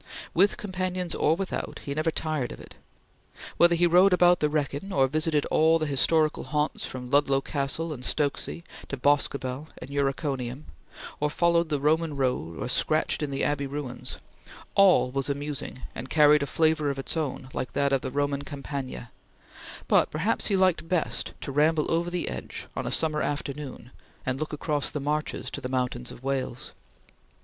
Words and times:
With 0.33 0.57
companions 0.57 1.13
or 1.13 1.35
without, 1.35 1.81
he 1.85 1.93
never 1.93 2.09
tired 2.09 2.51
of 2.51 2.59
it. 2.59 2.73
Whether 3.57 3.75
he 3.75 3.85
rode 3.85 4.13
about 4.13 4.39
the 4.39 4.49
Wrekin, 4.49 4.91
or 4.91 5.05
visited 5.05 5.45
all 5.51 5.77
the 5.77 5.85
historical 5.85 6.45
haunts 6.45 6.87
from 6.87 7.11
Ludlow 7.11 7.39
Castle 7.39 7.93
and 7.93 8.03
Stokesay 8.03 8.63
to 8.87 8.97
Boscobel 8.97 9.67
and 9.79 9.91
Uriconium; 9.91 10.65
or 11.19 11.29
followed 11.29 11.69
the 11.69 11.79
Roman 11.79 12.15
road 12.15 12.57
or 12.57 12.67
scratched 12.67 13.21
in 13.21 13.29
the 13.29 13.43
Abbey 13.43 13.67
ruins, 13.67 14.17
all 14.73 15.11
was 15.11 15.29
amusing 15.29 15.83
and 15.93 16.09
carried 16.09 16.41
a 16.41 16.47
flavor 16.47 16.89
of 16.89 16.97
its 16.97 17.15
own 17.15 17.49
like 17.53 17.73
that 17.73 17.93
of 17.93 18.01
the 18.01 18.09
Roman 18.09 18.41
Campagna; 18.41 19.11
but 19.87 20.09
perhaps 20.09 20.47
he 20.47 20.57
liked 20.57 20.89
best 20.89 21.35
to 21.41 21.51
ramble 21.51 21.91
over 21.91 22.09
the 22.09 22.27
Edge 22.27 22.65
on 22.75 22.87
a 22.87 22.91
summer 22.91 23.21
afternoon 23.21 23.91
and 24.25 24.39
look 24.39 24.51
across 24.51 24.89
the 24.89 24.99
Marches 24.99 25.51
to 25.51 25.61
the 25.61 25.69
mountains 25.69 26.11
of 26.11 26.23
Wales. 26.23 26.71